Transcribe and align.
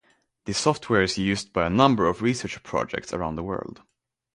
The 0.45 0.55
software 0.55 1.03
is 1.03 1.19
used 1.19 1.53
by 1.53 1.67
a 1.67 1.69
number 1.69 2.07
of 2.07 2.23
research 2.23 2.63
projects 2.63 3.13
around 3.13 3.35
the 3.35 3.43
world. 3.43 3.83